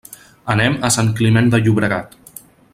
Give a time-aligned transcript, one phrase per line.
[0.53, 2.21] Anem a Sant Climent de Llobregat.